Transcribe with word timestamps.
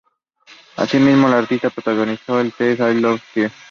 Asimismo, 0.77 1.27
la 1.29 1.37
artista 1.37 1.69
protagonizó 1.69 2.43
"Is 2.43 2.55
There 2.55 2.71
Life 2.73 3.03
Out 3.07 3.21
There? 3.35 3.51